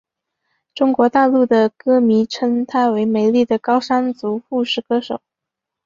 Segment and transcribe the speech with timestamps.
[0.73, 5.21] 中国大陆的歌迷称她为美丽的高山族护士歌手。